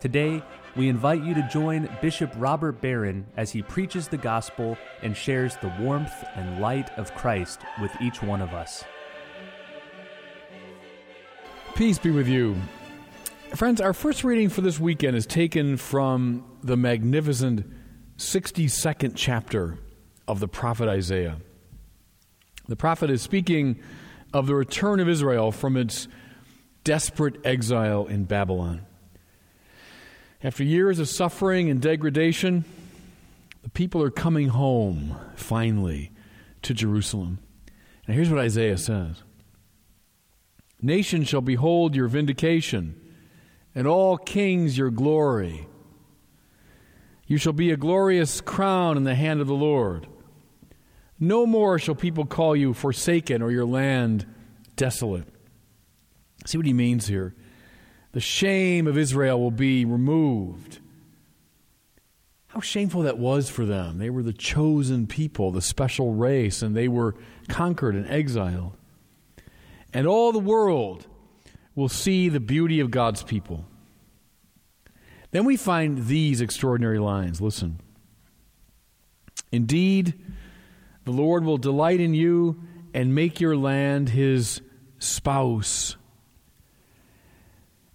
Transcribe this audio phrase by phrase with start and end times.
[0.00, 0.42] Today,
[0.76, 5.56] we invite you to join Bishop Robert Barron as he preaches the gospel and shares
[5.56, 8.82] the warmth and light of Christ with each one of us.
[11.74, 12.56] Peace be with you.
[13.54, 17.70] Friends, our first reading for this weekend is taken from the magnificent
[18.16, 19.76] 62nd chapter
[20.26, 21.36] of the prophet Isaiah.
[22.68, 23.80] The prophet is speaking
[24.32, 26.08] of the return of Israel from its
[26.84, 28.86] desperate exile in Babylon.
[30.42, 32.64] After years of suffering and degradation,
[33.62, 36.12] the people are coming home, finally,
[36.62, 37.38] to Jerusalem.
[38.06, 39.22] And here's what Isaiah says
[40.80, 42.98] Nations shall behold your vindication,
[43.74, 45.66] and all kings your glory.
[47.26, 50.08] You shall be a glorious crown in the hand of the Lord.
[51.20, 54.26] No more shall people call you forsaken or your land
[54.74, 55.28] desolate.
[56.46, 57.34] See what he means here.
[58.12, 60.80] The shame of Israel will be removed.
[62.48, 63.98] How shameful that was for them.
[63.98, 67.14] They were the chosen people, the special race, and they were
[67.48, 68.76] conquered and exiled.
[69.92, 71.06] And all the world
[71.76, 73.64] will see the beauty of God's people.
[75.30, 77.40] Then we find these extraordinary lines.
[77.40, 77.78] Listen.
[79.52, 80.14] Indeed,
[81.04, 82.60] the Lord will delight in you
[82.92, 84.60] and make your land his
[84.98, 85.96] spouse.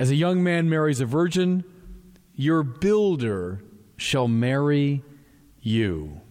[0.00, 1.62] As a young man marries a virgin,
[2.34, 3.62] your builder
[3.98, 5.04] shall marry
[5.60, 6.22] you.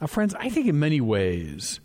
[0.00, 1.78] Now, friends, I think in many ways,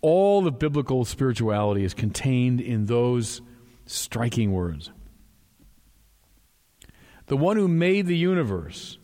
[0.00, 3.40] all the biblical spirituality is contained in those
[3.84, 4.90] striking words.
[7.26, 8.98] The one who made the universe,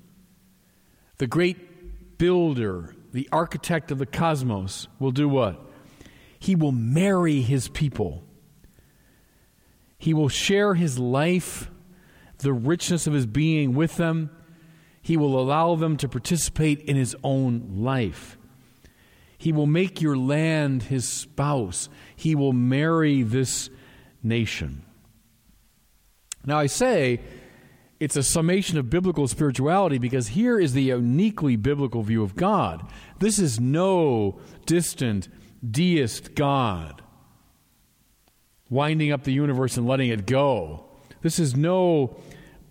[1.18, 5.60] the great builder, the architect of the cosmos, will do what?
[6.40, 8.24] He will marry his people
[10.02, 11.70] he will share his life,
[12.38, 14.30] the richness of his being with them.
[15.00, 18.36] He will allow them to participate in his own life.
[19.38, 21.88] He will make your land his spouse.
[22.16, 23.70] He will marry this
[24.24, 24.82] nation.
[26.44, 27.20] Now, I say
[28.00, 32.90] it's a summation of biblical spirituality because here is the uniquely biblical view of God.
[33.20, 35.28] This is no distant
[35.64, 37.01] deist God
[38.72, 40.82] winding up the universe and letting it go.
[41.20, 42.16] This is no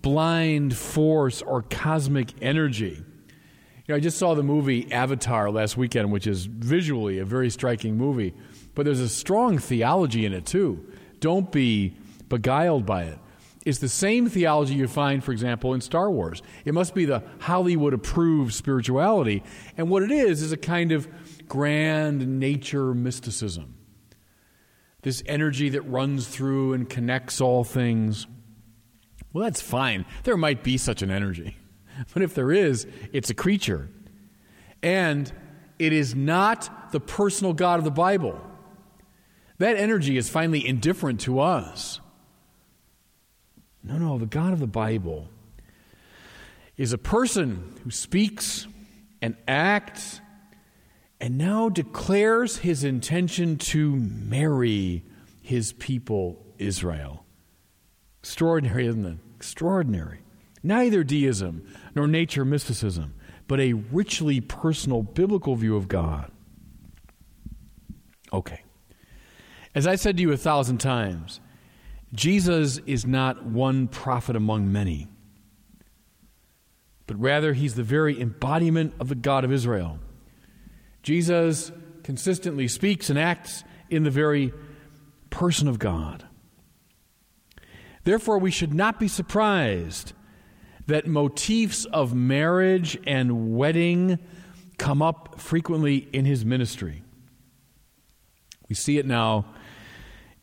[0.02, 2.98] blind force or cosmic energy.
[2.98, 7.50] You know, I just saw the movie Avatar last weekend, which is visually a very
[7.50, 8.34] striking movie,
[8.74, 10.84] but there's a strong theology in it too.
[11.20, 11.96] Don't be
[12.28, 13.18] beguiled by it.
[13.64, 16.42] It's the same theology you find, for example, in Star Wars.
[16.64, 19.44] It must be the Hollywood approved spirituality.
[19.76, 21.06] And what it is, is a kind of
[21.46, 23.76] grand nature mysticism
[25.02, 28.26] this energy that runs through and connects all things.
[29.32, 30.04] Well, that's fine.
[30.24, 31.56] There might be such an energy.
[32.14, 33.90] But if there is, it's a creature.
[34.82, 35.30] And
[35.78, 38.40] it is not the personal God of the Bible.
[39.58, 42.00] That energy is finally indifferent to us.
[43.84, 45.28] No, no, the God of the Bible
[46.78, 48.66] is a person who speaks
[49.20, 50.21] and acts
[51.22, 55.04] and now declares his intention to marry
[55.40, 57.24] his people Israel.
[58.18, 59.18] Extraordinary, isn't it?
[59.36, 60.18] Extraordinary.
[60.64, 63.14] Neither deism nor nature mysticism,
[63.46, 66.32] but a richly personal biblical view of God.
[68.32, 68.64] Okay.
[69.76, 71.38] As I said to you a thousand times,
[72.12, 75.06] Jesus is not one prophet among many,
[77.06, 80.00] but rather he's the very embodiment of the God of Israel.
[81.02, 81.72] Jesus
[82.02, 84.52] consistently speaks and acts in the very
[85.30, 86.26] person of God.
[88.04, 90.12] Therefore, we should not be surprised
[90.86, 94.18] that motifs of marriage and wedding
[94.78, 97.02] come up frequently in his ministry.
[98.68, 99.46] We see it now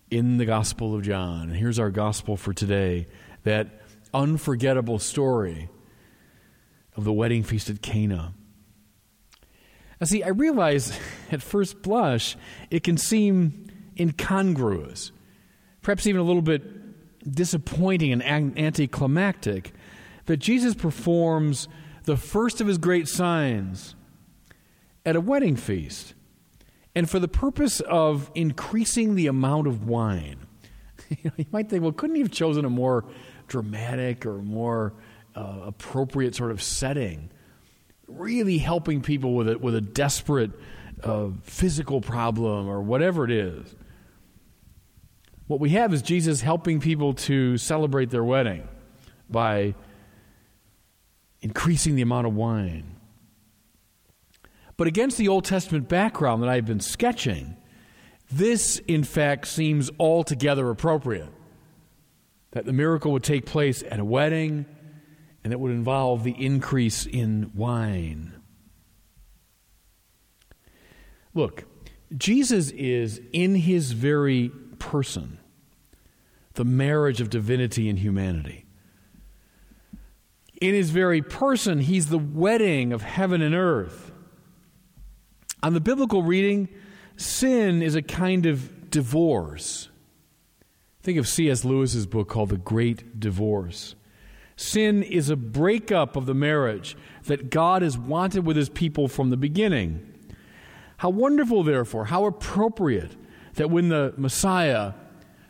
[0.09, 1.50] in the Gospel of John.
[1.50, 3.07] Here's our gospel for today
[3.44, 3.81] that
[4.13, 5.69] unforgettable story
[6.95, 8.33] of the wedding feast at Cana.
[10.00, 10.98] Now, see, I realize
[11.31, 12.38] at first blush
[12.69, 13.68] it can seem
[14.00, 15.12] incongruous,
[15.81, 16.63] perhaps even a little bit
[17.30, 19.74] disappointing and anticlimactic,
[20.25, 21.68] that Jesus performs
[22.06, 23.96] the first of his great signs,
[25.06, 26.13] at a wedding feast,
[26.96, 30.38] and for the purpose of increasing the amount of wine.
[31.24, 33.06] you, might think, well, couldn't he have chosen a more
[33.48, 34.94] dramatic or more
[35.36, 37.30] uh, appropriate sort of setting?
[38.09, 40.51] Really helping people with a, with a desperate
[41.03, 43.75] uh, physical problem or whatever it is.
[45.47, 48.67] What we have is Jesus helping people to celebrate their wedding
[49.29, 49.75] by
[51.41, 52.95] increasing the amount of wine.
[54.77, 57.57] But against the Old Testament background that I've been sketching,
[58.31, 61.29] this, in fact, seems altogether appropriate.
[62.51, 64.65] That the miracle would take place at a wedding
[65.44, 68.33] and it would involve the increase in wine.
[71.33, 71.65] Look,
[72.18, 74.50] Jesus is in his very
[74.80, 75.39] person
[76.56, 78.65] the marriage of divinity and humanity.
[80.59, 84.12] In his very person, he's the wedding of heaven and earth.
[85.63, 86.68] On the biblical reading,
[87.15, 89.89] sin is a kind of divorce.
[91.01, 91.63] Think of C.S.
[91.63, 93.95] Lewis's book called The Great Divorce.
[94.59, 99.29] Sin is a breakup of the marriage that God has wanted with his people from
[99.29, 100.06] the beginning.
[100.97, 103.15] How wonderful, therefore, how appropriate
[103.53, 104.95] that when the Messiah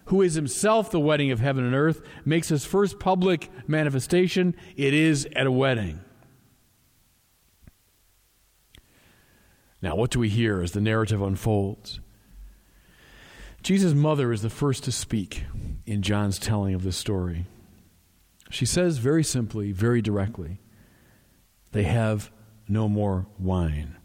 [0.06, 4.94] who is himself the wedding of heaven and earth, makes his first public manifestation, it
[4.94, 6.00] is at a wedding.
[9.82, 12.00] Now, what do we hear as the narrative unfolds?
[13.64, 15.46] Jesus' mother is the first to speak
[15.88, 17.48] in John's telling of this story.
[18.50, 20.60] She says very simply, very directly,
[21.72, 22.32] they have
[22.68, 23.96] no more wine.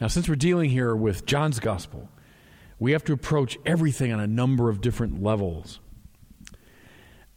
[0.00, 2.08] Now, since we're dealing here with John's gospel,
[2.78, 5.80] we have to approach everything on a number of different levels.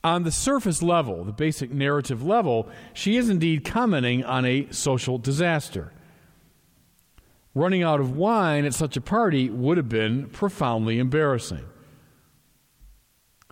[0.04, 5.18] On the surface level, the basic narrative level, she is indeed commenting on a social
[5.18, 5.92] disaster.
[7.54, 11.66] Running out of wine at such a party would have been profoundly embarrassing.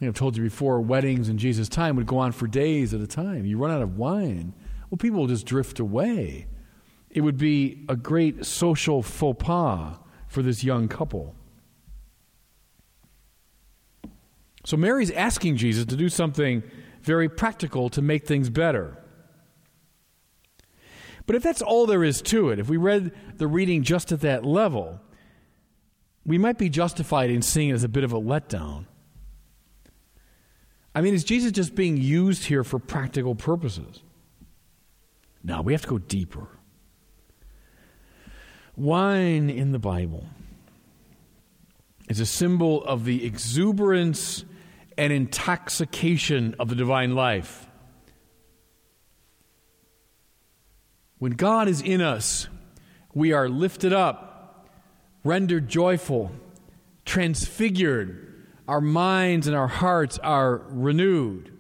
[0.08, 3.08] I've told you before, weddings in Jesus' time would go on for days at a
[3.08, 3.46] time.
[3.46, 4.54] You run out of wine,
[4.90, 6.48] well, people will just drift away.
[7.10, 9.98] It would be a great social faux pas
[10.28, 11.36] for this young couple.
[14.66, 16.64] So Mary's asking Jesus to do something
[17.02, 18.98] very practical to make things better.
[21.26, 24.22] But if that's all there is to it, if we read the reading just at
[24.22, 25.00] that level,
[26.26, 28.86] we might be justified in seeing it as a bit of a letdown.
[31.00, 34.04] I mean, is Jesus just being used here for practical purposes?
[35.42, 36.50] No, we have to go deeper.
[38.76, 40.26] Wine in the Bible
[42.10, 44.44] is a symbol of the exuberance
[44.98, 47.66] and intoxication of the divine life.
[51.18, 52.50] When God is in us,
[53.14, 54.68] we are lifted up,
[55.24, 56.34] rendered joyful,
[57.06, 58.39] transfigured.
[58.70, 61.52] Our minds and our hearts are renewed.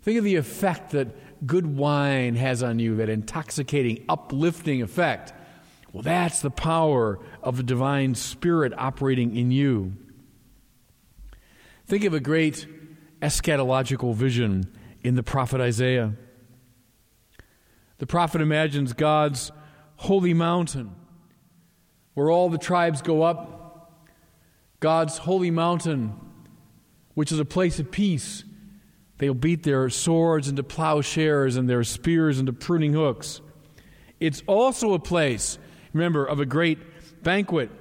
[0.00, 5.34] Think of the effect that good wine has on you, that intoxicating, uplifting effect.
[5.92, 9.92] Well, that's the power of the divine spirit operating in you.
[11.86, 12.66] Think of a great
[13.20, 16.14] eschatological vision in the prophet Isaiah.
[17.98, 19.52] The prophet imagines God's
[19.96, 20.96] holy mountain
[22.14, 23.92] where all the tribes go up,
[24.80, 26.18] God's holy mountain,
[27.18, 28.44] which is a place of peace.
[29.16, 33.40] They'll beat their swords into plowshares and their spears into pruning hooks.
[34.20, 35.58] It's also a place,
[35.92, 36.78] remember, of a great
[37.24, 37.72] banquet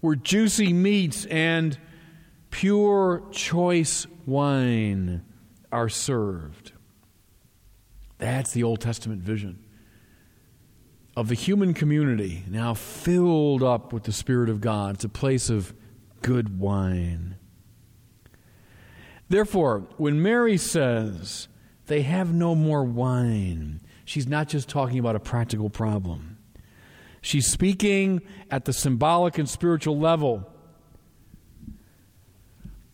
[0.00, 1.78] where juicy meats and
[2.50, 5.22] pure, choice wine
[5.70, 6.72] are served.
[8.18, 9.64] That's the Old Testament vision
[11.16, 14.96] of the human community now filled up with the Spirit of God.
[14.96, 15.72] It's a place of
[16.20, 17.36] good wine.
[19.32, 21.48] Therefore, when Mary says
[21.86, 26.36] they have no more wine, she's not just talking about a practical problem.
[27.22, 28.20] She's speaking
[28.50, 30.52] at the symbolic and spiritual level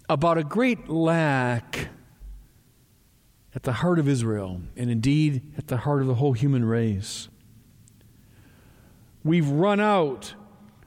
[0.08, 1.88] about a great lack
[3.52, 7.28] at the heart of Israel, and indeed at the heart of the whole human race.
[9.24, 10.34] We've run out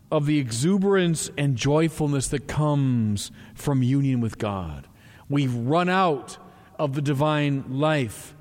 [0.09, 4.87] of the exuberance and joyfulness that comes from union with God.
[5.31, 6.37] We've run out
[6.77, 8.35] of the divine life.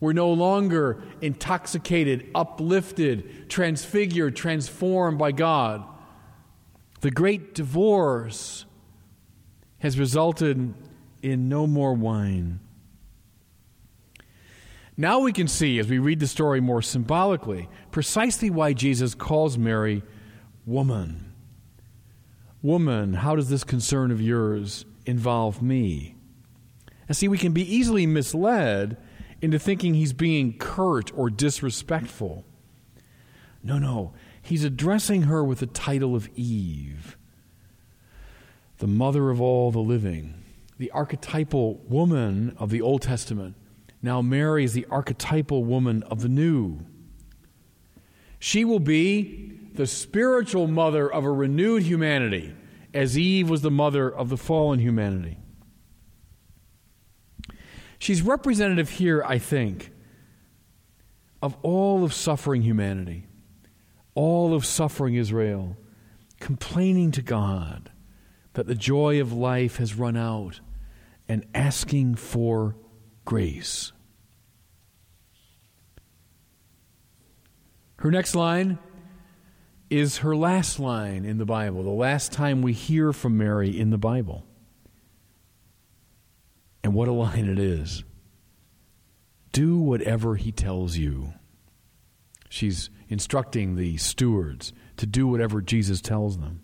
[0.00, 5.82] We're no longer intoxicated, uplifted, transfigured, transformed by God.
[7.00, 8.66] The great divorce
[9.78, 10.74] has resulted
[11.22, 12.60] in no more wine.
[14.94, 19.56] Now we can see, as we read the story more symbolically, precisely why Jesus calls
[19.56, 20.02] Mary
[20.66, 21.32] woman.
[22.60, 26.15] Woman, how does this concern of yours involve me?
[27.08, 28.96] And see, we can be easily misled
[29.40, 32.44] into thinking he's being curt or disrespectful.
[33.62, 37.16] No, no, he's addressing her with the title of Eve,
[38.78, 40.34] the mother of all the living,
[40.78, 43.56] the archetypal woman of the Old Testament.
[44.02, 46.80] Now, Mary is the archetypal woman of the New.
[48.38, 52.54] She will be the spiritual mother of a renewed humanity,
[52.94, 55.38] as Eve was the mother of the fallen humanity.
[57.98, 59.90] She's representative here, I think,
[61.42, 63.26] of all of suffering humanity,
[64.14, 65.76] all of suffering Israel,
[66.40, 67.90] complaining to God
[68.54, 70.60] that the joy of life has run out
[71.28, 72.76] and asking for
[73.24, 73.92] grace.
[77.98, 78.78] Her next line
[79.90, 83.90] is her last line in the Bible, the last time we hear from Mary in
[83.90, 84.45] the Bible.
[86.96, 88.04] What a line it is.
[89.52, 91.34] Do whatever he tells you.
[92.48, 96.62] She's instructing the stewards to do whatever Jesus tells them.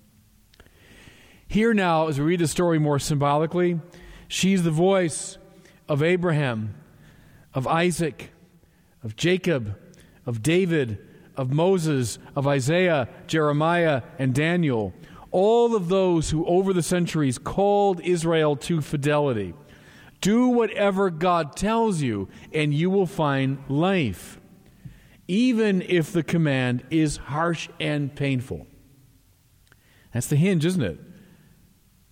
[1.46, 3.78] Here now, as we read the story more symbolically,
[4.26, 5.36] she's the voice
[5.86, 6.76] of Abraham,
[7.52, 8.30] of Isaac,
[9.04, 9.78] of Jacob,
[10.24, 10.96] of David,
[11.36, 14.94] of Moses, of Isaiah, Jeremiah, and Daniel,
[15.30, 19.52] all of those who over the centuries called Israel to fidelity.
[20.22, 24.40] Do whatever God tells you, and you will find life,
[25.28, 28.66] even if the command is harsh and painful.
[30.14, 31.00] That's the hinge, isn't it?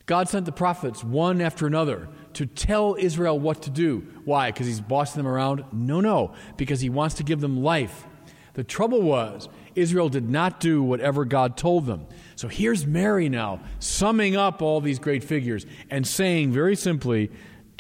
[0.07, 4.01] God sent the prophets one after another to tell Israel what to do.
[4.25, 4.51] Why?
[4.51, 5.65] Because he's bossing them around?
[5.73, 8.07] No, no, because he wants to give them life.
[8.55, 12.09] The trouble was, Israel did not do whatever God told them.
[12.35, 17.31] So here's Mary now, summing up all these great figures and saying very simply,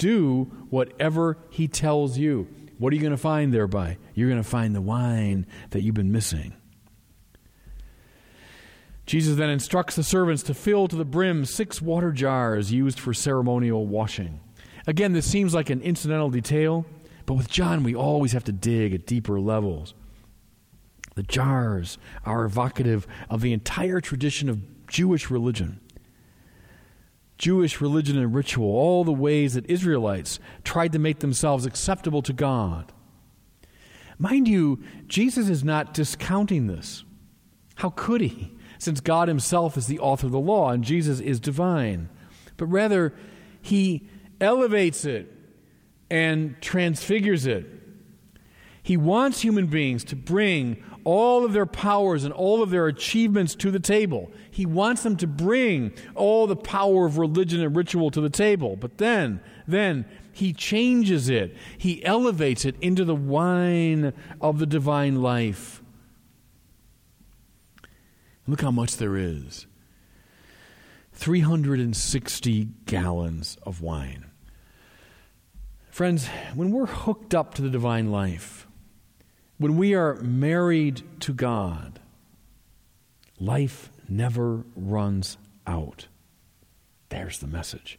[0.00, 2.48] do whatever he tells you.
[2.78, 3.98] What are you going to find thereby?
[4.14, 6.54] You're going to find the wine that you've been missing.
[9.04, 13.12] Jesus then instructs the servants to fill to the brim six water jars used for
[13.12, 14.40] ceremonial washing.
[14.86, 16.86] Again, this seems like an incidental detail,
[17.26, 19.94] but with John, we always have to dig at deeper levels.
[21.16, 25.80] The jars are evocative of the entire tradition of Jewish religion.
[27.40, 32.34] Jewish religion and ritual, all the ways that Israelites tried to make themselves acceptable to
[32.34, 32.92] God.
[34.18, 37.02] Mind you, Jesus is not discounting this.
[37.76, 38.52] How could he?
[38.78, 42.10] Since God himself is the author of the law and Jesus is divine.
[42.58, 43.14] But rather,
[43.62, 44.06] he
[44.38, 45.34] elevates it
[46.10, 47.79] and transfigures it.
[48.90, 53.54] He wants human beings to bring all of their powers and all of their achievements
[53.54, 54.32] to the table.
[54.50, 58.74] He wants them to bring all the power of religion and ritual to the table.
[58.74, 61.56] But then, then he changes it.
[61.78, 65.80] He elevates it into the wine of the divine life.
[68.48, 69.68] Look how much there is.
[71.12, 74.32] 360 gallons of wine.
[75.90, 78.66] Friends, when we're hooked up to the divine life,
[79.60, 82.00] when we are married to God,
[83.38, 85.36] life never runs
[85.66, 86.06] out.
[87.10, 87.98] There's the message.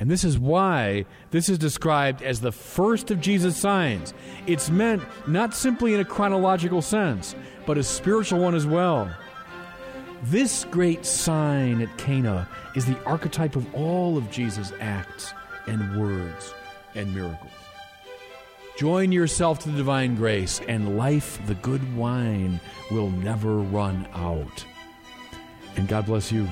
[0.00, 4.14] And this is why this is described as the first of Jesus' signs.
[4.48, 7.36] It's meant not simply in a chronological sense,
[7.66, 9.08] but a spiritual one as well.
[10.24, 15.32] This great sign at Cana is the archetype of all of Jesus' acts
[15.68, 16.52] and words
[16.96, 17.52] and miracles.
[18.76, 24.66] Join yourself to the divine grace, and life, the good wine, will never run out.
[25.76, 26.46] And God bless you.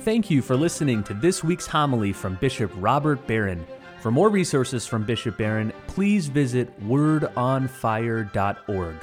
[0.00, 3.66] Thank you for listening to this week's homily from Bishop Robert Barron.
[4.00, 8.96] For more resources from Bishop Barron, please visit wordonfire.org.